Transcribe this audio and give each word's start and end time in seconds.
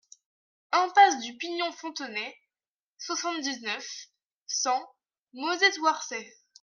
Impasse 0.71 1.19
du 1.21 1.37
Pignon 1.37 1.69
-Fontenay, 1.69 2.35
soixante-dix-neuf, 2.97 4.07
cent 4.47 4.83
Mauzé-Thouarsais 5.33 6.33